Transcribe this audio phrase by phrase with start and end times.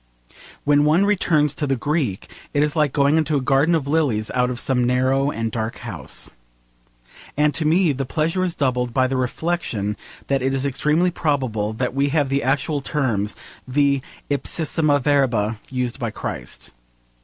[0.63, 4.31] When one returns to the Greek; it is like going into a garden of lilies
[4.31, 6.31] out of some, narrow and dark house.
[7.37, 9.95] And to me, the pleasure is doubled by the reflection
[10.25, 13.35] that it is extremely probable that we have the actual terms,
[13.67, 14.01] the
[14.31, 16.71] ipsissima verba, used by Christ.